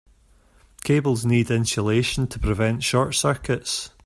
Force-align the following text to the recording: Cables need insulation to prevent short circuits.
Cables 0.83 1.27
need 1.27 1.51
insulation 1.51 2.25
to 2.25 2.39
prevent 2.39 2.83
short 2.83 3.13
circuits. 3.13 3.91